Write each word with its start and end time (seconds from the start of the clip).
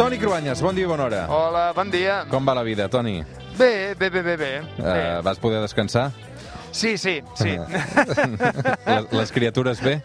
Toni 0.00 0.16
Cruanyes, 0.16 0.62
bon 0.64 0.72
dia 0.72 0.86
i 0.86 0.88
bona 0.88 1.04
hora. 1.04 1.18
Hola, 1.28 1.62
bon 1.76 1.90
dia. 1.92 2.22
Com 2.30 2.46
va 2.48 2.54
la 2.56 2.62
vida, 2.64 2.86
Toni? 2.88 3.18
Bé, 3.58 3.92
bé, 3.92 4.08
bé, 4.08 4.22
bé, 4.24 4.36
bé. 4.40 4.48
bé. 4.78 4.80
Uh, 4.80 5.18
vas 5.20 5.36
poder 5.36 5.60
descansar? 5.60 6.06
Sí, 6.72 6.96
sí, 6.96 7.18
sí. 7.36 7.52
les, 8.86 9.12
les 9.12 9.32
criatures 9.36 9.82
bé? 9.84 9.98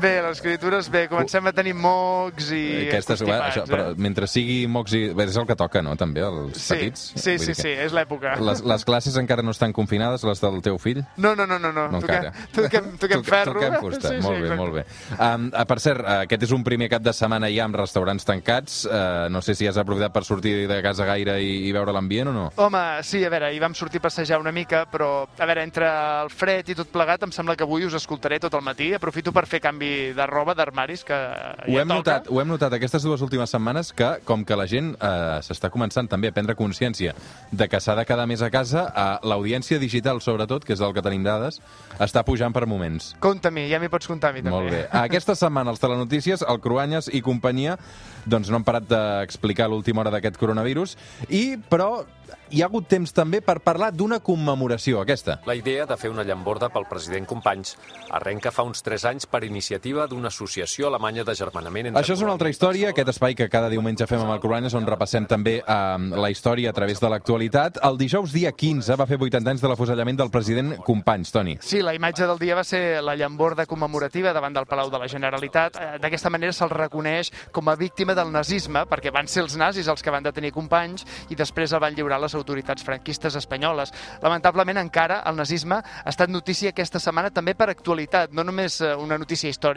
Bé, 0.00 0.22
les 0.24 0.40
criatures 0.40 0.88
bé. 0.90 1.02
Comencem 1.10 1.44
a 1.46 1.52
tenir 1.52 1.74
mocs 1.76 2.50
i 2.56 2.60
Aquestes, 2.86 3.20
constipats, 3.20 3.46
això, 3.50 3.64
però 3.68 3.90
eh? 3.90 3.96
mentre 4.00 4.26
sigui 4.30 4.62
mocs 4.70 4.94
i... 4.96 5.00
Bé, 5.16 5.26
és 5.28 5.36
el 5.36 5.46
que 5.48 5.56
toca, 5.58 5.82
no?, 5.84 5.92
també, 6.00 6.22
els 6.24 6.56
Sí, 6.56 6.74
petits. 6.76 7.02
sí, 7.20 7.34
Vull 7.36 7.44
sí, 7.44 7.54
sí, 7.58 7.72
és 7.86 7.92
l'època. 7.96 8.32
Les, 8.40 8.62
les 8.64 8.84
classes 8.88 9.18
encara 9.20 9.44
no 9.44 9.52
estan 9.52 9.74
confinades, 9.76 10.24
les 10.24 10.40
del 10.40 10.60
teu 10.64 10.78
fill? 10.80 11.02
No, 11.20 11.34
no, 11.36 11.44
no, 11.46 11.58
no. 11.60 11.72
no. 11.76 11.86
No 11.92 12.00
toquem, 12.00 12.30
toquem, 12.56 12.88
toquem 13.02 13.24
ferro. 13.26 13.58
Toquem 13.60 13.76
fusta, 13.82 14.14
Sí, 14.14 14.22
molt 14.24 14.38
sí, 14.38 14.40
bé, 14.40 14.48
exacte. 14.48 14.60
molt 14.62 14.78
bé. 14.78 14.84
Um, 15.18 15.48
uh, 15.52 15.64
per 15.68 15.78
cert, 15.84 16.00
uh, 16.06 16.16
aquest 16.24 16.46
és 16.48 16.54
un 16.56 16.64
primer 16.64 16.88
cap 16.94 17.04
de 17.04 17.12
setmana 17.16 17.50
ja 17.52 17.66
amb 17.68 17.76
restaurants 17.82 18.24
tancats. 18.24 18.80
Uh, 18.88 19.28
no 19.30 19.42
sé 19.44 19.54
si 19.58 19.68
has 19.68 19.76
aprofitat 19.80 20.14
per 20.16 20.24
sortir 20.24 20.54
de 20.70 20.80
casa 20.86 21.04
gaire 21.08 21.36
i, 21.44 21.52
i 21.68 21.74
veure 21.76 21.92
l'ambient 21.92 22.32
o 22.32 22.36
no? 22.38 22.46
Home, 22.56 22.84
sí, 23.06 23.20
a 23.26 23.30
veure, 23.32 23.52
hi 23.52 23.60
vam 23.60 23.76
sortir 23.76 24.00
a 24.00 24.06
passejar 24.08 24.40
una 24.40 24.52
mica, 24.54 24.86
però, 24.90 25.26
a 25.36 25.46
veure, 25.50 25.66
entre 25.68 25.90
el 26.24 26.32
fred 26.32 26.72
i 26.72 26.78
tot 26.78 26.88
plegat, 26.94 27.28
em 27.28 27.34
sembla 27.36 27.58
que 27.58 27.68
avui 27.68 27.84
us 27.84 27.98
escoltaré 28.00 28.40
tot 28.40 28.54
el 28.56 28.64
matí. 28.64 28.92
Aprofito 28.96 29.34
per 29.36 29.44
fer 29.50 29.60
canvi 29.60 29.89
de 30.16 30.26
roba, 30.28 30.54
d'armaris, 30.58 31.04
que 31.06 31.14
Ho 31.14 31.72
ja 31.74 31.82
hem, 31.82 31.88
toca. 31.88 31.98
notat, 31.98 32.30
ho 32.30 32.40
hem 32.42 32.50
notat 32.50 32.76
aquestes 32.76 33.04
dues 33.06 33.22
últimes 33.24 33.50
setmanes 33.50 33.92
que, 33.96 34.10
com 34.28 34.44
que 34.44 34.56
la 34.58 34.66
gent 34.70 34.92
eh, 34.94 35.40
s'està 35.46 35.70
començant 35.72 36.08
també 36.10 36.30
a 36.30 36.36
prendre 36.36 36.56
consciència 36.58 37.14
de 37.50 37.68
que 37.68 37.80
s'ha 37.80 37.96
de 37.98 38.04
quedar 38.08 38.26
més 38.30 38.42
a 38.42 38.50
casa, 38.50 38.86
eh, 38.90 39.08
l'audiència 39.28 39.80
digital, 39.82 40.22
sobretot, 40.24 40.64
que 40.64 40.76
és 40.76 40.82
del 40.82 40.94
que 40.96 41.04
tenim 41.04 41.24
dades, 41.26 41.60
està 41.98 42.24
pujant 42.26 42.54
per 42.56 42.66
moments. 42.70 43.14
Compte-m'hi, 43.20 43.68
ja 43.70 43.80
m'hi 43.82 43.90
pots 43.92 44.10
comptar 44.10 44.30
a 44.30 44.36
mi 44.36 44.44
també. 44.44 44.54
Molt 44.56 44.70
bé. 44.70 44.84
Aquesta 45.02 45.34
setmana, 45.38 45.70
els 45.74 45.82
telenotícies, 45.82 46.44
el 46.46 46.60
Cruanyes 46.60 47.10
i 47.12 47.22
companyia, 47.24 47.78
doncs 48.26 48.50
no 48.50 48.60
han 48.60 48.66
parat 48.66 48.88
d'explicar 48.90 49.68
l'última 49.70 50.04
hora 50.04 50.12
d'aquest 50.14 50.36
coronavirus, 50.40 50.96
i, 51.28 51.56
però, 51.70 52.04
hi 52.50 52.62
ha 52.62 52.66
hagut 52.66 52.88
temps 52.90 53.12
també 53.14 53.40
per 53.44 53.60
parlar 53.62 53.90
d'una 53.94 54.18
commemoració, 54.24 55.00
aquesta. 55.00 55.38
La 55.46 55.54
idea 55.54 55.86
de 55.86 55.96
fer 56.00 56.10
una 56.10 56.24
llamborda 56.26 56.68
pel 56.72 56.86
president 56.90 57.26
Companys 57.30 57.76
arrenca 58.10 58.50
fa 58.54 58.64
uns 58.66 58.82
3 58.82 59.06
anys 59.12 59.28
per 59.30 59.44
iniciativa 59.46 59.79
d'una 59.80 60.28
associació 60.28 60.88
alemanya 60.88 61.24
de 61.24 61.34
germanament 61.34 61.90
entre... 61.90 62.00
Això 62.02 62.14
és 62.14 62.22
una 62.22 62.32
altra 62.32 62.50
història, 62.52 62.90
aquest 62.90 63.08
espai 63.14 63.34
que 63.34 63.48
cada 63.48 63.70
diumenge 63.72 64.06
fem 64.06 64.20
amb 64.20 64.34
el 64.34 64.40
Cruanyes, 64.40 64.74
on 64.74 64.86
repassem 64.86 65.26
també 65.26 65.58
eh, 65.60 66.08
la 66.10 66.30
història 66.30 66.70
a 66.70 66.76
través 66.76 67.00
de 67.00 67.08
l'actualitat. 67.08 67.80
El 67.86 67.98
dijous 67.98 68.32
dia 68.32 68.52
15 68.52 68.96
va 69.00 69.06
fer 69.08 69.18
80 69.20 69.50
anys 69.50 69.64
de 69.64 69.70
l'afusellament 69.70 70.18
del 70.20 70.30
president 70.30 70.76
Companys, 70.84 71.32
Toni. 71.32 71.56
Sí, 71.64 71.80
la 71.82 71.94
imatge 71.96 72.26
del 72.28 72.38
dia 72.38 72.58
va 72.58 72.64
ser 72.64 73.02
la 73.02 73.16
llamborda 73.16 73.66
commemorativa 73.66 74.34
davant 74.36 74.54
del 74.54 74.66
Palau 74.66 74.90
de 74.90 75.00
la 75.00 75.08
Generalitat. 75.08 75.76
Eh, 75.76 75.98
D'aquesta 76.00 76.30
manera 76.30 76.52
se'l 76.52 76.70
reconeix 76.72 77.32
com 77.52 77.68
a 77.68 77.76
víctima 77.76 78.14
del 78.14 78.32
nazisme, 78.32 78.84
perquè 78.90 79.12
van 79.14 79.28
ser 79.28 79.44
els 79.46 79.56
nazis 79.56 79.88
els 79.88 80.02
que 80.02 80.12
van 80.12 80.24
detenir 80.26 80.52
companys 80.52 81.06
i 81.30 81.38
després 81.38 81.72
el 81.72 81.80
van 81.80 81.94
lliurar 81.94 82.20
les 82.20 82.34
autoritats 82.34 82.84
franquistes 82.84 83.36
espanyoles. 83.36 83.92
Lamentablement, 84.22 84.78
encara 84.80 85.22
el 85.26 85.36
nazisme 85.36 85.80
ha 85.80 86.10
estat 86.10 86.30
notícia 86.30 86.70
aquesta 86.70 87.00
setmana 87.00 87.30
també 87.30 87.54
per 87.54 87.70
actualitat, 87.70 88.32
no 88.36 88.44
només 88.44 88.80
eh, 88.80 88.94
una 88.96 89.18
notícia 89.18 89.48
històrica, 89.48 89.69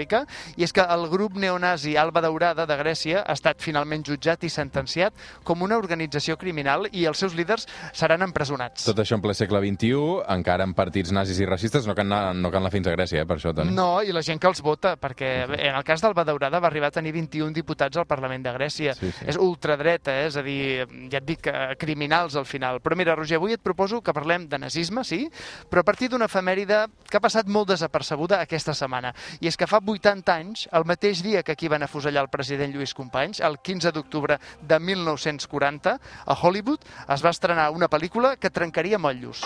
i 0.58 0.64
és 0.64 0.74
que 0.74 0.82
el 0.82 1.08
grup 1.12 1.38
neonazi 1.38 1.96
Alba 1.98 2.22
Daurada 2.22 2.66
de 2.66 2.78
Grècia 2.80 3.22
ha 3.22 3.34
estat 3.34 3.62
finalment 3.62 4.04
jutjat 4.06 4.44
i 4.44 4.50
sentenciat 4.50 5.14
com 5.44 5.62
una 5.62 5.78
organització 5.78 6.38
criminal 6.38 6.88
i 6.92 7.06
els 7.06 7.20
seus 7.20 7.36
líders 7.36 7.68
seran 7.94 8.24
empresonats. 8.26 8.86
Tot 8.88 9.00
això 9.00 9.18
en 9.18 9.24
ple 9.24 9.36
segle 9.38 9.62
XXI, 9.64 10.24
encara 10.36 10.66
amb 10.68 10.76
partits 10.78 11.14
nazis 11.16 11.40
i 11.40 11.48
racistes, 11.50 11.88
no 11.88 11.96
cal 11.96 12.08
anar, 12.08 12.34
no 12.36 12.52
cal 12.52 12.64
anar 12.64 12.74
fins 12.74 12.88
a 12.88 12.96
Grècia, 12.96 13.22
eh, 13.22 13.28
per 13.30 13.38
això, 13.38 13.54
Toni. 13.56 13.74
No, 13.76 14.02
i 14.02 14.14
la 14.16 14.24
gent 14.26 14.42
que 14.42 14.50
els 14.50 14.62
vota, 14.64 14.96
perquè 15.00 15.32
en 15.48 15.76
el 15.76 15.84
cas 15.88 16.02
d'Alba 16.04 16.26
Daurada 16.28 16.62
va 16.64 16.70
arribar 16.72 16.90
a 16.92 16.98
tenir 16.98 17.14
21 17.16 17.54
diputats 17.54 17.98
al 17.98 18.08
Parlament 18.10 18.44
de 18.46 18.54
Grècia. 18.56 18.96
Sí, 18.98 19.12
sí. 19.12 19.28
És 19.30 19.40
ultradreta, 19.40 20.16
eh? 20.24 20.28
és 20.28 20.38
a 20.40 20.44
dir, 20.46 20.88
ja 21.12 21.22
et 21.22 21.28
dic, 21.28 21.48
eh, 21.48 21.76
criminals 21.80 22.38
al 22.40 22.48
final. 22.50 22.82
Però 22.84 22.98
mira, 23.00 23.16
Roger, 23.16 23.38
avui 23.38 23.56
et 23.58 23.64
proposo 23.64 24.02
que 24.02 24.16
parlem 24.16 24.48
de 24.50 24.60
nazisme, 24.60 25.04
sí, 25.08 25.28
però 25.70 25.84
a 25.84 25.88
partir 25.88 26.10
d'una 26.12 26.30
efemèride 26.32 26.86
que 27.10 27.20
ha 27.20 27.24
passat 27.24 27.50
molt 27.52 27.70
desapercebuda 27.74 28.42
aquesta 28.44 28.76
setmana. 28.78 29.14
I 29.42 29.50
és 29.52 29.58
que 29.60 29.68
fa 29.70 29.83
80 29.86 30.34
anys, 30.34 30.68
el 30.72 30.86
mateix 30.88 31.22
dia 31.24 31.44
que 31.44 31.54
aquí 31.54 31.68
van 31.68 31.84
afusellar 31.84 32.24
el 32.24 32.30
president 32.34 32.74
Lluís 32.74 32.94
Companys, 32.94 33.42
el 33.44 33.60
15 33.60 33.92
d'octubre 33.92 34.40
de 34.62 34.80
1940, 34.80 35.98
a 36.26 36.38
Hollywood 36.42 36.80
es 37.14 37.24
va 37.26 37.34
estrenar 37.36 37.70
una 37.72 37.90
pel·lícula 37.90 38.36
que 38.38 38.50
trencaria 38.50 38.98
motllos. 38.98 39.44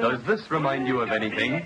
Does 0.00 0.22
this 0.26 0.50
remind 0.50 0.86
you 0.88 1.00
of 1.00 1.10
anything? 1.10 1.62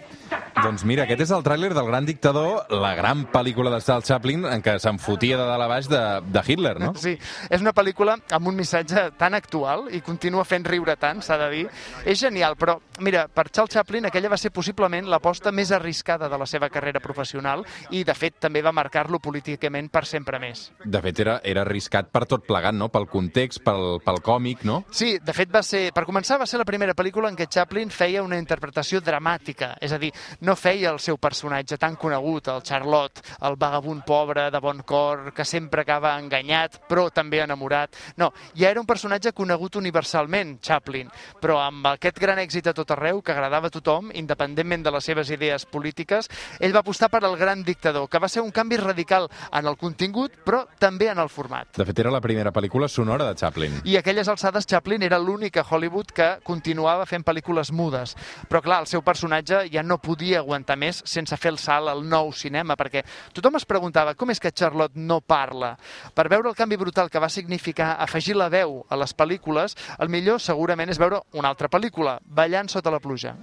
Doncs 0.59 0.83
mira, 0.89 1.05
aquest 1.07 1.23
és 1.23 1.31
el 1.35 1.45
tràiler 1.47 1.71
del 1.71 1.87
Gran 1.87 2.07
Dictador, 2.09 2.65
la 2.83 2.91
gran 2.99 3.25
pel·lícula 3.31 3.71
de 3.71 3.79
Charles 3.85 4.09
Chaplin 4.09 4.43
en 4.49 4.63
què 4.65 4.75
se'n 4.83 4.99
fotia 4.99 5.37
de 5.39 5.45
dalt 5.47 5.65
a 5.65 5.69
baix 5.71 5.87
de, 5.91 6.01
de 6.27 6.43
Hitler, 6.43 6.75
no? 6.83 6.91
Sí, 6.99 7.13
és 7.49 7.63
una 7.63 7.73
pel·lícula 7.77 8.17
amb 8.35 8.51
un 8.51 8.57
missatge 8.59 9.05
tan 9.21 9.37
actual 9.39 9.87
i 9.95 10.01
continua 10.03 10.47
fent 10.49 10.67
riure 10.67 10.97
tant, 10.99 11.23
s'ha 11.23 11.39
de 11.39 11.49
dir. 11.53 11.65
És 12.05 12.19
genial, 12.19 12.57
però 12.59 12.79
mira, 13.05 13.27
per 13.31 13.47
Charles 13.53 13.77
Chaplin 13.77 14.09
aquella 14.09 14.33
va 14.33 14.39
ser 14.41 14.51
possiblement 14.55 15.07
l'aposta 15.07 15.53
més 15.55 15.71
arriscada 15.75 16.29
de 16.29 16.41
la 16.41 16.49
seva 16.51 16.71
carrera 16.75 17.03
professional 17.05 17.63
i, 17.91 18.03
de 18.03 18.17
fet, 18.19 18.41
també 18.43 18.63
va 18.65 18.75
marcar-lo 18.75 19.23
políticament 19.23 19.93
per 19.95 20.05
sempre 20.11 20.43
més. 20.43 20.69
De 20.85 21.03
fet, 21.05 21.23
era, 21.23 21.39
era 21.47 21.63
arriscat 21.63 22.11
per 22.11 22.25
tot 22.27 22.47
plegat, 22.49 22.75
no? 22.75 22.91
Pel 22.91 23.07
context, 23.13 23.63
pel, 23.67 24.01
pel 24.05 24.23
còmic, 24.25 24.67
no? 24.67 24.81
Sí, 24.91 25.15
de 25.23 25.37
fet 25.37 25.55
va 25.55 25.63
ser, 25.63 25.89
per 25.95 26.07
començar, 26.09 26.41
va 26.43 26.51
ser 26.51 26.59
la 26.59 26.67
primera 26.69 26.97
pel·lícula 26.99 27.31
en 27.31 27.39
què 27.39 27.47
Chaplin 27.47 27.95
feia 27.95 28.27
una 28.27 28.41
interpretació 28.41 29.03
dramàtica, 29.05 29.77
és 29.85 29.95
a 29.95 30.03
dir, 30.03 30.11
no 30.43 30.48
feia 30.57 30.93
el 30.93 31.01
seu 31.03 31.19
personatge 31.19 31.79
tan 31.79 31.97
conegut, 31.97 32.49
el 32.49 32.63
Charlotte, 32.63 33.23
el 33.43 33.57
vagabund 33.57 34.05
pobre 34.07 34.49
de 34.51 34.61
bon 34.61 34.83
cor, 34.87 35.33
que 35.35 35.45
sempre 35.45 35.83
acaba 35.83 36.15
enganyat, 36.19 36.81
però 36.89 37.09
també 37.11 37.43
enamorat. 37.43 37.97
No, 38.17 38.33
ja 38.55 38.71
era 38.71 38.81
un 38.81 38.87
personatge 38.87 39.33
conegut 39.33 39.77
universalment, 39.77 40.59
Chaplin, 40.63 41.11
però 41.41 41.59
amb 41.65 41.87
aquest 41.95 42.19
gran 42.19 42.39
èxit 42.39 42.71
a 42.71 42.75
tot 42.77 42.91
arreu, 42.95 43.23
que 43.23 43.33
agradava 43.33 43.69
a 43.69 43.75
tothom, 43.75 44.13
independentment 44.15 44.85
de 44.87 44.95
les 44.95 45.05
seves 45.05 45.31
idees 45.35 45.67
polítiques, 45.67 46.31
ell 46.61 46.75
va 46.75 46.85
apostar 46.85 47.11
per 47.11 47.25
al 47.25 47.37
gran 47.37 47.65
dictador, 47.65 48.09
que 48.09 48.19
va 48.23 48.29
ser 48.29 48.43
un 48.43 48.53
canvi 48.55 48.79
radical 48.79 49.29
en 49.53 49.67
el 49.67 49.77
contingut, 49.77 50.33
però 50.45 50.65
també 50.79 51.11
en 51.11 51.19
el 51.19 51.29
format. 51.29 51.77
De 51.77 51.87
fet, 51.89 51.99
era 51.99 52.13
la 52.15 52.23
primera 52.25 52.53
pel·lícula 52.55 52.89
sonora 52.89 53.29
de 53.29 53.37
Chaplin. 53.39 53.81
I 53.85 53.99
aquelles 53.99 54.29
alçades 54.29 54.67
Chaplin 54.67 55.03
era 55.03 55.19
l'únic 55.19 55.59
a 55.59 55.67
Hollywood 55.69 56.13
que 56.15 56.29
continuava 56.45 57.07
fent 57.07 57.25
pel·lícules 57.27 57.73
mudes. 57.73 58.15
Però 58.49 58.63
clar, 58.65 58.83
el 58.85 58.91
seu 58.91 59.03
personatge 59.07 59.65
ja 59.73 59.83
no 59.83 59.99
podia 60.03 60.38
aguantar 60.41 60.79
més 60.81 61.03
sense 61.05 61.37
fer 61.37 61.53
el 61.53 61.61
salt 61.63 61.91
al 61.93 62.05
nou 62.07 62.33
cinema, 62.33 62.77
perquè 62.79 63.05
tothom 63.37 63.59
es 63.59 63.67
preguntava 63.69 64.15
com 64.19 64.31
és 64.33 64.41
que 64.41 64.55
Charlotte 64.55 64.99
no 64.99 65.21
parla. 65.21 65.75
Per 66.15 66.29
veure 66.31 66.49
el 66.51 66.59
canvi 66.59 66.79
brutal 66.81 67.11
que 67.11 67.23
va 67.23 67.29
significar 67.29 67.97
afegir 67.99 68.37
la 68.37 68.49
veu 68.49 68.83
a 68.89 68.99
les 68.99 69.15
pel·lícules, 69.17 69.77
el 69.99 70.09
millor 70.09 70.41
segurament 70.41 70.91
és 70.91 71.01
veure 71.01 71.23
una 71.35 71.53
altra 71.53 71.69
pel·lícula, 71.69 72.19
Ballant 72.25 72.69
sota 72.69 72.91
la 72.91 73.01
pluja. 73.01 73.35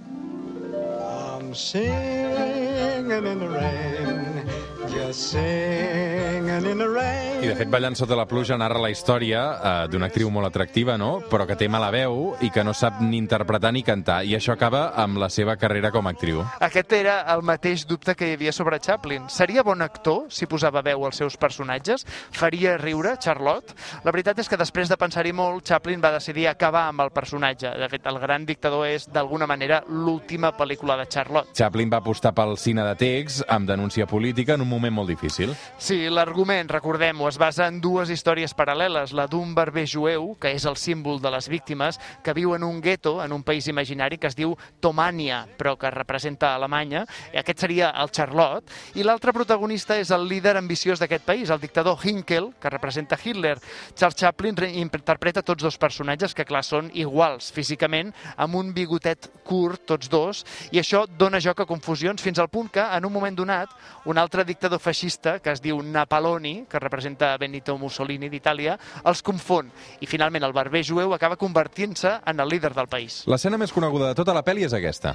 I'm 1.36 1.54
singing 1.54 3.10
in 3.10 3.38
the 3.38 3.48
rain, 3.48 4.65
just 4.88 5.32
singing 5.32 6.66
in 6.66 6.78
the 6.78 6.88
rain. 6.88 7.42
I, 7.42 7.48
de 7.48 7.54
fet, 7.54 7.68
Ballant 7.70 7.94
sota 7.98 8.16
la 8.16 8.24
pluja 8.26 8.56
narra 8.58 8.80
la 8.80 8.90
història 8.90 9.40
eh, 9.54 9.72
d'una 9.92 10.08
actriu 10.08 10.30
molt 10.32 10.48
atractiva, 10.48 10.96
no?, 10.98 11.20
però 11.30 11.44
que 11.46 11.56
té 11.58 11.68
mala 11.68 11.90
veu 11.94 12.34
i 12.42 12.50
que 12.50 12.64
no 12.64 12.72
sap 12.74 13.00
ni 13.04 13.18
interpretar 13.20 13.72
ni 13.74 13.82
cantar, 13.86 14.22
i 14.24 14.34
això 14.34 14.54
acaba 14.56 14.88
amb 14.98 15.20
la 15.20 15.28
seva 15.30 15.56
carrera 15.60 15.92
com 15.94 16.08
a 16.08 16.14
actriu. 16.14 16.40
Aquest 16.64 16.94
era 16.96 17.18
el 17.34 17.44
mateix 17.46 17.84
dubte 17.86 18.16
que 18.16 18.30
hi 18.30 18.36
havia 18.38 18.54
sobre 18.56 18.80
Chaplin. 18.80 19.28
Seria 19.30 19.62
bon 19.66 19.84
actor 19.84 20.26
si 20.32 20.48
posava 20.50 20.82
veu 20.82 21.04
als 21.06 21.20
seus 21.22 21.36
personatges? 21.36 22.06
Faria 22.34 22.76
riure 22.80 23.16
Charlotte? 23.20 23.76
La 24.04 24.14
veritat 24.14 24.40
és 24.42 24.48
que 24.48 24.58
després 24.58 24.88
de 24.88 24.98
pensar-hi 24.98 25.34
molt, 25.36 25.64
Chaplin 25.66 26.02
va 26.02 26.14
decidir 26.16 26.48
acabar 26.48 26.86
amb 26.88 27.04
el 27.04 27.12
personatge. 27.14 27.74
De 27.76 27.90
fet, 27.92 28.06
El 28.06 28.20
gran 28.22 28.46
dictador 28.46 28.86
és, 28.86 29.08
d'alguna 29.12 29.46
manera, 29.50 29.82
l'última 29.88 30.52
pel·lícula 30.56 30.96
de 30.96 31.08
Charlotte. 31.10 31.52
Chaplin 31.54 31.90
va 31.92 31.98
apostar 31.98 32.32
pel 32.36 32.56
cine 32.56 32.84
de 32.86 32.94
text 32.96 33.42
amb 33.48 33.68
denúncia 33.68 34.06
política 34.06 34.54
en 34.54 34.62
un 34.62 34.70
moment 34.76 34.94
molt 35.00 35.08
difícil. 35.10 35.54
Sí, 35.78 35.98
l'argument, 36.12 36.68
recordem-ho, 36.70 37.26
es 37.28 37.38
basa 37.40 37.66
en 37.70 37.80
dues 37.80 38.10
històries 38.12 38.52
paral·leles. 38.56 39.12
La 39.16 39.26
d'un 39.26 39.54
barber 39.56 39.86
jueu, 39.88 40.34
que 40.40 40.52
és 40.52 40.64
el 40.68 40.76
símbol 40.76 41.20
de 41.24 41.32
les 41.32 41.48
víctimes, 41.48 41.98
que 42.22 42.34
viu 42.36 42.54
en 42.54 42.64
un 42.64 42.80
gueto, 42.84 43.16
en 43.24 43.32
un 43.32 43.42
país 43.42 43.66
imaginari 43.72 44.18
que 44.20 44.28
es 44.28 44.36
diu 44.36 44.56
Tomània, 44.80 45.46
però 45.58 45.76
que 45.80 45.90
representa 45.90 46.54
Alemanya. 46.54 47.06
I 47.32 47.40
aquest 47.40 47.64
seria 47.64 47.90
el 48.02 48.10
Charlotte. 48.12 48.68
I 48.94 49.02
l'altre 49.06 49.32
protagonista 49.32 49.96
és 49.96 50.10
el 50.12 50.26
líder 50.28 50.56
ambiciós 50.60 51.00
d'aquest 51.00 51.24
país, 51.24 51.50
el 51.50 51.60
dictador 51.62 51.96
Hinkel, 52.04 52.50
que 52.60 52.70
representa 52.70 53.16
Hitler. 53.22 53.56
Charles 53.94 54.16
Chaplin 54.20 54.56
re- 54.56 54.72
interpreta 54.76 55.42
tots 55.42 55.62
dos 55.62 55.78
personatges 55.78 56.34
que, 56.34 56.44
clar, 56.44 56.64
són 56.66 56.90
iguals 56.92 57.52
físicament, 57.54 58.12
amb 58.36 58.58
un 58.58 58.74
bigotet 58.74 59.30
curt, 59.46 59.86
tots 59.86 60.10
dos, 60.10 60.42
i 60.74 60.80
això 60.82 61.04
dona 61.06 61.38
joc 61.40 61.60
a 61.62 61.66
confusions 61.66 62.20
fins 62.20 62.38
al 62.42 62.48
punt 62.50 62.68
que, 62.74 62.82
en 62.82 63.04
un 63.06 63.12
moment 63.14 63.36
donat, 63.38 63.70
un 64.04 64.18
altre 64.18 64.42
dictador 64.44 64.65
feixista, 64.82 65.38
que 65.38 65.52
es 65.54 65.62
diu 65.62 65.78
Napaloni, 65.82 66.66
que 66.68 66.78
representa 66.82 67.36
Benito 67.38 67.76
Mussolini 67.78 68.28
d'Itàlia, 68.28 68.74
els 69.04 69.22
confon. 69.22 69.70
I 70.00 70.06
finalment 70.10 70.42
el 70.44 70.52
barber 70.52 70.82
jueu 70.84 71.14
acaba 71.14 71.36
convertint-se 71.40 72.20
en 72.26 72.40
el 72.40 72.48
líder 72.48 72.74
del 72.74 72.88
país. 72.88 73.22
L'escena 73.26 73.56
més 73.58 73.72
coneguda 73.72 74.08
de 74.10 74.18
tota 74.18 74.34
la 74.34 74.42
pel·li 74.44 74.66
és 74.66 74.74
aquesta. 74.76 75.14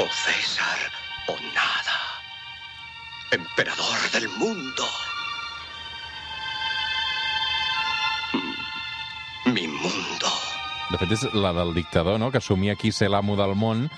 O 0.00 0.06
César 0.10 0.78
o 1.28 1.36
nada. 1.54 1.96
emperador 3.32 3.98
del 4.12 4.28
mundo. 4.42 4.84
Mm, 8.32 9.52
Mi 9.54 9.66
mundo. 9.68 10.28
De 10.90 10.98
fet, 10.98 11.12
és 11.14 11.22
la 11.34 11.52
del 11.54 11.72
dictador, 11.74 12.18
no?, 12.18 12.30
que 12.30 12.38
assumia 12.38 12.72
aquí 12.72 12.90
ser 12.92 13.10
l'amo 13.10 13.36
del 13.38 13.54
món. 13.54 13.88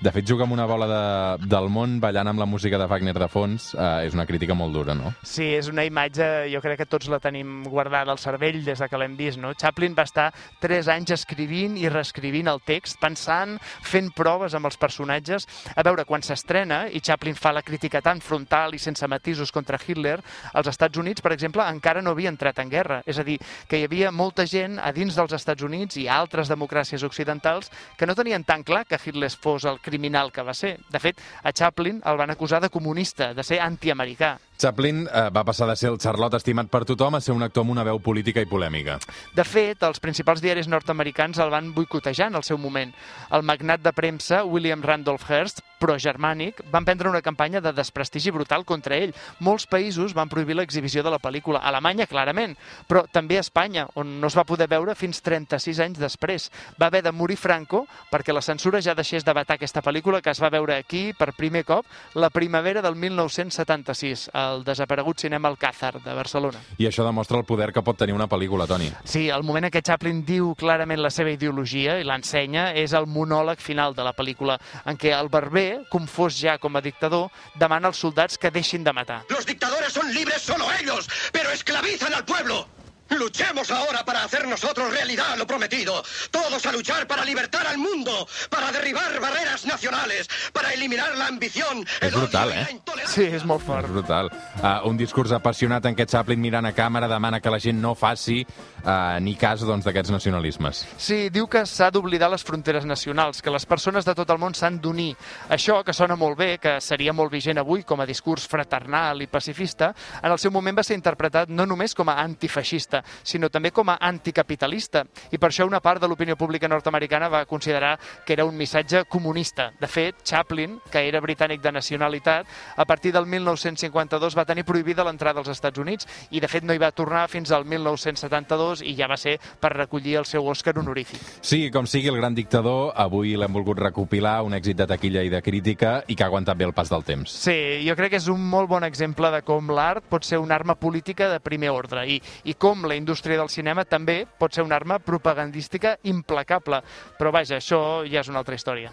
De 0.00 0.08
fet, 0.08 0.24
juga 0.24 0.46
amb 0.46 0.54
una 0.54 0.64
bola 0.64 0.86
de, 0.88 1.46
del 1.52 1.66
món 1.68 1.98
ballant 2.00 2.30
amb 2.30 2.40
la 2.40 2.46
música 2.48 2.78
de 2.80 2.86
Wagner 2.88 3.12
de 3.20 3.26
fons. 3.28 3.74
Eh, 3.76 4.06
és 4.06 4.14
una 4.16 4.24
crítica 4.24 4.54
molt 4.56 4.72
dura, 4.72 4.94
no? 4.96 5.10
Sí, 5.28 5.44
és 5.52 5.66
una 5.68 5.82
imatge, 5.84 6.24
jo 6.48 6.62
crec 6.64 6.78
que 6.80 6.86
tots 6.88 7.10
la 7.12 7.18
tenim 7.20 7.66
guardada 7.68 8.08
al 8.08 8.20
cervell 8.22 8.62
des 8.64 8.80
de 8.80 8.88
que 8.88 8.96
l'hem 8.96 9.18
vist, 9.18 9.36
no? 9.36 9.50
Chaplin 9.60 9.92
va 9.98 10.06
estar 10.08 10.30
tres 10.62 10.88
anys 10.88 11.12
escrivint 11.18 11.76
i 11.76 11.90
reescrivint 11.92 12.48
el 12.48 12.62
text, 12.64 12.96
pensant, 13.02 13.58
fent 13.60 14.08
proves 14.16 14.56
amb 14.56 14.70
els 14.70 14.80
personatges. 14.80 15.44
A 15.76 15.84
veure, 15.84 16.06
quan 16.08 16.24
s'estrena, 16.24 16.86
i 16.88 17.04
Chaplin 17.04 17.36
fa 17.36 17.52
la 17.52 17.60
crítica 17.60 18.00
tan 18.00 18.24
frontal 18.24 18.72
i 18.72 18.80
sense 18.80 19.04
matisos 19.04 19.52
contra 19.52 19.76
Hitler, 19.76 20.16
als 20.54 20.72
Estats 20.72 20.96
Units, 20.96 21.20
per 21.20 21.34
exemple, 21.36 21.68
encara 21.68 22.00
no 22.00 22.16
havia 22.16 22.32
entrat 22.32 22.64
en 22.64 22.72
guerra. 22.72 23.02
És 23.04 23.20
a 23.20 23.26
dir, 23.28 23.36
que 23.68 23.76
hi 23.76 23.84
havia 23.84 24.08
molta 24.08 24.48
gent 24.48 24.80
a 24.80 24.94
dins 24.96 25.20
dels 25.20 25.36
Estats 25.36 25.68
Units 25.68 26.00
i 26.00 26.08
altres 26.08 26.48
democràcies 26.48 27.04
occidentals 27.04 27.68
que 28.00 28.08
no 28.08 28.16
tenien 28.16 28.48
tan 28.48 28.64
clar 28.64 28.86
que 28.88 28.96
Hitler 28.96 29.28
fos 29.36 29.68
el 29.68 29.76
criminal 29.90 30.30
que 30.32 30.44
va 30.46 30.54
ser. 30.56 30.76
De 30.90 31.02
fet, 31.02 31.20
a 31.42 31.52
Chaplin 31.52 32.00
el 32.06 32.20
van 32.20 32.32
acusar 32.32 32.62
de 32.62 32.70
comunista, 32.72 33.34
de 33.34 33.44
ser 33.44 33.60
antiamericà. 33.64 34.36
Chaplin 34.60 35.06
eh, 35.06 35.28
va 35.32 35.44
passar 35.48 35.66
de 35.70 35.76
ser 35.80 35.88
el 35.88 35.98
Charlot 35.98 36.36
estimat 36.36 36.68
per 36.68 36.84
tothom 36.84 37.16
a 37.16 37.22
ser 37.24 37.32
un 37.32 37.42
actor 37.46 37.64
amb 37.64 37.72
una 37.72 37.84
veu 37.86 38.00
política 38.04 38.44
i 38.44 38.48
polèmica. 38.50 38.98
De 39.36 39.44
fet, 39.48 39.80
els 39.88 40.02
principals 40.04 40.42
diaris 40.44 40.68
nord-americans 40.68 41.40
el 41.40 41.52
van 41.52 41.72
boicotejar 41.74 42.28
en 42.28 42.36
el 42.36 42.44
seu 42.44 42.60
moment. 42.60 42.92
El 43.32 43.46
magnat 43.46 43.80
de 43.80 43.94
premsa, 43.96 44.44
William 44.44 44.84
Randolph 44.84 45.24
Hearst, 45.30 45.64
pro-germànic, 45.80 46.60
van 46.70 46.84
prendre 46.84 47.08
una 47.08 47.22
campanya 47.24 47.62
de 47.64 47.72
desprestigi 47.72 48.30
brutal 48.30 48.66
contra 48.68 48.98
ell. 49.00 49.14
Molts 49.40 49.64
països 49.70 50.12
van 50.14 50.28
prohibir 50.28 50.58
l'exhibició 50.58 51.02
de 51.02 51.12
la 51.12 51.20
pel·lícula. 51.22 51.62
Alemanya, 51.64 52.06
clarament, 52.10 52.52
però 52.86 53.06
també 53.10 53.38
a 53.40 53.44
Espanya, 53.44 53.86
on 53.96 54.18
no 54.20 54.28
es 54.28 54.36
va 54.36 54.44
poder 54.44 54.68
veure 54.68 54.94
fins 54.98 55.22
36 55.24 55.80
anys 55.86 56.02
després. 56.02 56.50
Va 56.76 56.90
haver 56.90 57.02
de 57.06 57.14
morir 57.16 57.38
Franco 57.40 57.86
perquè 58.12 58.36
la 58.36 58.44
censura 58.44 58.82
ja 58.84 58.94
deixés 58.94 59.24
de 59.24 59.34
vetar 59.36 59.56
aquesta 59.56 59.82
pel·lícula 59.82 60.20
que 60.20 60.34
es 60.34 60.42
va 60.42 60.52
veure 60.52 60.76
aquí 60.76 61.14
per 61.16 61.32
primer 61.38 61.64
cop 61.64 61.88
la 62.14 62.30
primavera 62.30 62.82
del 62.84 62.96
1976, 63.00 64.28
al 64.50 64.64
desaparegut 64.66 65.20
cinema 65.22 65.48
Alcázar 65.48 66.00
de 66.02 66.14
Barcelona. 66.14 66.60
I 66.78 66.88
això 66.90 67.06
demostra 67.06 67.38
el 67.40 67.46
poder 67.48 67.70
que 67.72 67.84
pot 67.86 67.98
tenir 67.98 68.16
una 68.16 68.28
pel·lícula, 68.30 68.66
Toni. 68.70 68.90
Sí, 69.04 69.28
el 69.30 69.44
moment 69.46 69.68
en 69.68 69.74
què 69.74 69.82
Chaplin 69.86 70.24
diu 70.26 70.54
clarament 70.58 71.00
la 71.02 71.12
seva 71.14 71.32
ideologia 71.32 71.98
i 72.00 72.06
l'ensenya 72.06 72.70
és 72.78 72.94
el 72.96 73.06
monòleg 73.10 73.62
final 73.62 73.94
de 73.94 74.06
la 74.06 74.14
pel·lícula, 74.16 74.58
en 74.84 74.98
què 75.00 75.14
el 75.16 75.30
barber, 75.32 75.86
confós 75.92 76.36
ja 76.40 76.58
com 76.58 76.76
a 76.76 76.84
dictador, 76.84 77.30
demana 77.58 77.90
als 77.90 78.02
soldats 78.02 78.38
que 78.38 78.50
deixin 78.50 78.84
de 78.84 78.92
matar. 78.92 79.22
Los 79.30 79.46
dictadores 79.46 79.92
son 79.92 80.12
libres 80.14 80.42
solo 80.42 80.66
ellos, 80.80 81.08
pero 81.32 81.50
esclavizan 81.50 82.14
al 82.14 82.24
pueblo. 82.24 82.66
Luchemos 83.10 83.70
ahora 83.70 84.04
para 84.04 84.24
hacer 84.24 84.46
nosotros 84.46 84.90
realidad 84.92 85.36
lo 85.36 85.46
prometido. 85.46 86.02
Todos 86.30 86.64
a 86.66 86.72
luchar 86.72 87.06
para 87.06 87.24
libertar 87.24 87.66
al 87.66 87.78
mundo, 87.78 88.26
para 88.48 88.70
derribar 88.72 89.18
barreras 89.20 89.66
nacionales, 89.66 90.28
para 90.52 90.72
eliminar 90.72 91.16
la 91.16 91.26
ambición, 91.26 91.84
odio 92.02 92.18
brutal, 92.18 92.52
eh? 92.52 92.80
Sí, 93.06 93.24
és 93.24 93.44
molt 93.44 93.60
És 93.62 93.66
fort. 93.66 93.88
brutal. 93.88 94.30
Uh, 94.62 94.88
un 94.88 94.96
discurs 94.96 95.32
apassionat 95.32 95.84
en 95.86 95.96
què 95.96 96.06
Chaplin, 96.06 96.40
mirant 96.40 96.66
a 96.66 96.72
càmera, 96.72 97.08
demana 97.08 97.40
que 97.40 97.50
la 97.50 97.58
gent 97.58 97.80
no 97.80 97.94
faci 97.94 98.44
uh, 98.44 99.18
ni 99.20 99.34
cas 99.34 99.64
doncs, 99.66 99.84
d'aquests 99.84 100.12
nacionalismes. 100.14 100.84
Sí, 100.96 101.28
diu 101.30 101.48
que 101.50 101.64
s'ha 101.66 101.90
d'oblidar 101.90 102.30
les 102.30 102.44
fronteres 102.44 102.84
nacionals, 102.86 103.42
que 103.42 103.50
les 103.50 103.66
persones 103.66 104.04
de 104.06 104.14
tot 104.14 104.30
el 104.30 104.38
món 104.38 104.54
s'han 104.54 104.78
d'unir. 104.80 105.16
Això, 105.48 105.80
que 105.84 105.92
sona 105.96 106.16
molt 106.16 106.38
bé, 106.38 106.50
que 106.62 106.78
seria 106.80 107.12
molt 107.12 107.32
vigent 107.32 107.58
avui 107.58 107.82
com 107.82 108.00
a 108.00 108.06
discurs 108.06 108.46
fraternal 108.46 109.22
i 109.22 109.26
pacifista, 109.26 109.92
en 110.22 110.30
el 110.30 110.38
seu 110.38 110.52
moment 110.54 110.78
va 110.78 110.86
ser 110.86 110.94
interpretat 110.98 111.50
no 111.50 111.66
només 111.66 111.94
com 111.94 112.08
a 112.08 112.20
antifeixista, 112.22 112.99
sinó 113.22 113.50
també 113.50 113.70
com 113.70 113.88
a 113.90 113.98
anticapitalista. 114.00 115.04
I 115.30 115.38
per 115.38 115.50
això 115.50 115.66
una 115.66 115.80
part 115.80 116.00
de 116.02 116.08
l'opinió 116.08 116.36
pública 116.36 116.68
nord-americana 116.68 117.28
va 117.28 117.44
considerar 117.46 117.98
que 118.26 118.32
era 118.32 118.44
un 118.44 118.56
missatge 118.56 119.04
comunista. 119.04 119.70
De 119.80 119.88
fet, 119.88 120.22
Chaplin, 120.24 120.78
que 120.90 121.06
era 121.08 121.20
britànic 121.20 121.60
de 121.62 121.72
nacionalitat, 121.72 122.46
a 122.76 122.84
partir 122.84 123.12
del 123.12 123.26
1952 123.26 124.36
va 124.36 124.46
tenir 124.48 124.64
prohibida 124.64 125.04
l'entrada 125.04 125.40
als 125.40 125.50
Estats 125.52 125.78
Units 125.78 126.08
i, 126.30 126.40
de 126.40 126.48
fet, 126.48 126.64
no 126.64 126.74
hi 126.74 126.82
va 126.82 126.92
tornar 126.92 127.26
fins 127.28 127.52
al 127.52 127.64
1972 127.64 128.84
i 128.86 128.94
ja 128.98 129.08
va 129.10 129.18
ser 129.20 129.38
per 129.60 129.72
recollir 129.74 130.18
el 130.20 130.28
seu 130.28 130.46
Òscar 130.50 130.76
honorífic. 130.78 131.20
Sí, 131.40 131.70
com 131.70 131.86
sigui, 131.86 132.10
el 132.10 132.18
gran 132.20 132.34
dictador, 132.34 132.92
avui 132.96 133.36
l'hem 133.38 133.52
volgut 133.52 133.78
recopilar, 133.80 134.40
un 134.46 134.56
èxit 134.58 134.78
de 134.78 134.88
taquilla 134.90 135.24
i 135.26 135.32
de 135.32 135.42
crítica 135.42 136.00
i 136.08 136.16
que 136.16 136.24
ha 136.24 136.30
aguantat 136.30 136.58
bé 136.58 136.66
el 136.68 136.74
pas 136.76 136.90
del 136.90 137.04
temps. 137.06 137.30
Sí, 137.30 137.80
jo 137.86 137.96
crec 137.98 138.14
que 138.14 138.20
és 138.20 138.28
un 138.32 138.42
molt 138.50 138.70
bon 138.70 138.84
exemple 138.86 139.30
de 139.32 139.42
com 139.46 139.70
l'art 139.74 140.06
pot 140.10 140.26
ser 140.26 140.40
una 140.42 140.56
arma 140.58 140.76
política 140.78 141.28
de 141.30 141.40
primer 141.40 141.70
ordre 141.74 142.06
i, 142.08 142.20
i 142.44 142.54
com 142.54 142.84
la 142.90 142.98
indústria 142.98 143.38
del 143.38 143.48
cinema 143.48 143.86
també 143.86 144.24
pot 144.26 144.54
ser 144.54 144.66
una 144.66 144.76
arma 144.76 144.98
propagandística 144.98 145.96
implacable. 146.10 146.82
Però 147.18 147.32
vaja, 147.32 147.60
això 147.60 148.02
ja 148.10 148.24
és 148.24 148.28
una 148.28 148.42
altra 148.42 148.58
història. 148.58 148.90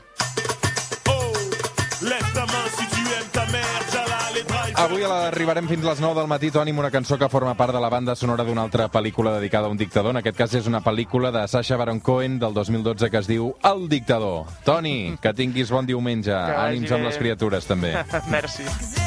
Avui 4.78 5.02
arribarem 5.02 5.66
fins 5.66 5.82
les 5.82 6.02
9 6.04 6.14
del 6.20 6.28
matí, 6.30 6.52
Toni, 6.54 6.70
amb 6.70 6.84
una 6.84 6.92
cançó 6.94 7.18
que 7.18 7.30
forma 7.34 7.56
part 7.58 7.74
de 7.74 7.82
la 7.82 7.90
banda 7.90 8.14
sonora 8.16 8.46
d'una 8.46 8.68
altra 8.68 8.86
pel·lícula 8.94 9.34
dedicada 9.40 9.66
a 9.66 9.74
un 9.74 9.82
dictador. 9.82 10.14
En 10.14 10.22
aquest 10.22 10.38
cas 10.38 10.54
és 10.62 10.70
una 10.70 10.84
pel·lícula 10.86 11.34
de 11.34 11.48
Sacha 11.50 11.82
Baron 11.82 12.00
Cohen 12.00 12.38
del 12.38 12.54
2012 12.54 13.10
que 13.10 13.18
es 13.24 13.28
diu 13.28 13.50
El 13.66 13.90
dictador. 13.90 14.46
Toni, 14.64 15.18
que 15.22 15.34
tinguis 15.34 15.74
bon 15.74 15.90
diumenge. 15.90 16.38
Ànims 16.38 16.94
amb 16.94 17.10
les 17.10 17.18
criatures, 17.18 17.66
també. 17.66 17.96
Merci. 18.36 19.07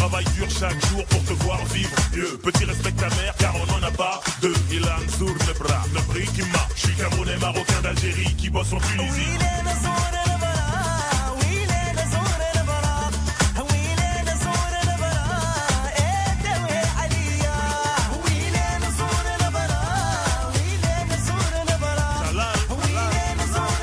Travaille 0.00 0.24
dur 0.34 0.48
chaque 0.48 0.80
jour 0.86 1.04
pour 1.10 1.22
te 1.24 1.34
voir 1.44 1.62
vivre 1.66 1.94
mieux. 2.16 2.38
Petit 2.38 2.64
respecte 2.64 2.98
ta 2.98 3.10
mère 3.20 3.34
car 3.38 3.52
on 3.54 3.66
n'en 3.66 3.86
a 3.86 3.90
pas 3.90 4.18
deux. 4.40 4.54
Il 4.72 4.82
a 4.88 4.96
un 4.96 5.08
sur 5.14 5.26
le 5.26 5.58
bras, 5.58 5.84
le 5.92 6.00
prix 6.08 6.24
qui 6.24 6.40
marche. 6.50 6.72
Je 6.74 6.80
suis 6.86 6.94
Camerounais, 6.94 7.36
Marocain 7.36 7.82
d'Algérie 7.82 8.34
qui 8.34 8.48
bosse 8.48 8.72
en 8.72 8.78
Tunisie. 8.78 9.36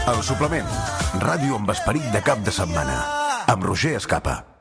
El 0.08 0.24
suplement. 0.24 0.70
Ràdio 1.22 1.62
amb 1.62 1.70
esperit 1.78 2.10
de 2.10 2.26
cap 2.26 2.42
de 2.42 2.50
setmana. 2.50 3.02
Amb 3.54 3.70
Roger 3.70 4.00
Escapa. 4.02 4.57